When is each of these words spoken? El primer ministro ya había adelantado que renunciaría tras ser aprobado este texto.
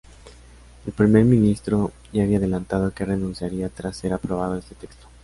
El 0.87 0.93
primer 0.93 1.23
ministro 1.25 1.91
ya 2.11 2.23
había 2.23 2.39
adelantado 2.39 2.91
que 2.91 3.05
renunciaría 3.05 3.69
tras 3.69 3.97
ser 3.97 4.13
aprobado 4.13 4.57
este 4.57 4.73
texto. 4.73 5.05